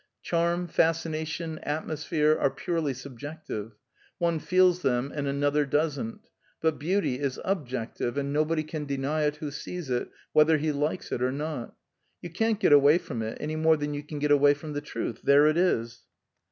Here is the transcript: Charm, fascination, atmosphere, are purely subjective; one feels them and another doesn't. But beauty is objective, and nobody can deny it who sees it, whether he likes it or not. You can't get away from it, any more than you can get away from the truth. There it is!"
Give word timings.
Charm, 0.23 0.67
fascination, 0.67 1.59
atmosphere, 1.59 2.35
are 2.35 2.49
purely 2.49 2.91
subjective; 2.91 3.75
one 4.17 4.39
feels 4.39 4.81
them 4.81 5.11
and 5.13 5.27
another 5.27 5.63
doesn't. 5.63 6.27
But 6.59 6.79
beauty 6.79 7.19
is 7.19 7.39
objective, 7.45 8.17
and 8.17 8.33
nobody 8.33 8.63
can 8.63 8.85
deny 8.85 9.25
it 9.25 9.35
who 9.35 9.51
sees 9.51 9.91
it, 9.91 10.09
whether 10.33 10.57
he 10.57 10.71
likes 10.71 11.11
it 11.11 11.21
or 11.21 11.31
not. 11.31 11.75
You 12.19 12.31
can't 12.31 12.59
get 12.59 12.73
away 12.73 12.97
from 12.97 13.21
it, 13.21 13.37
any 13.39 13.55
more 13.55 13.77
than 13.77 13.93
you 13.93 14.01
can 14.01 14.17
get 14.17 14.31
away 14.31 14.55
from 14.55 14.73
the 14.73 14.81
truth. 14.81 15.21
There 15.21 15.45
it 15.45 15.55
is!" 15.55 16.01